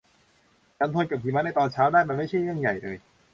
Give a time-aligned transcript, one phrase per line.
[0.77, 2.97] ฉันทนกับหิมะในตอนเช้าได้ มันไม่ใช่เรื่องใหญ่เลย